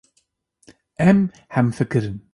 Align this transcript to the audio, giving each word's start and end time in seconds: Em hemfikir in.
Em 1.07 1.19
hemfikir 1.57 2.05
in. 2.13 2.21